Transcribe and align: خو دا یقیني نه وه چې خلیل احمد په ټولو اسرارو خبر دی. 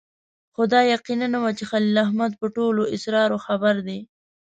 خو 0.53 0.61
دا 0.73 0.81
یقیني 0.93 1.27
نه 1.33 1.39
وه 1.43 1.51
چې 1.57 1.63
خلیل 1.71 1.97
احمد 2.05 2.31
په 2.41 2.47
ټولو 2.55 2.81
اسرارو 2.95 3.37
خبر 3.45 3.75
دی. 3.87 3.99